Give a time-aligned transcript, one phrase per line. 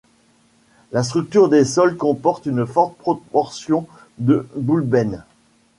[0.91, 3.85] La structure des sols comporte une forte proportion
[4.17, 5.23] de boulbènes.